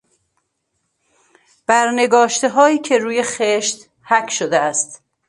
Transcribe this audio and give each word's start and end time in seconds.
برنگاشتههایی 1.67 2.79
که 2.79 2.97
روی 2.97 3.23
خشت 3.23 3.89
حک 4.03 4.29
شده 4.29 4.59
است. 4.59 5.03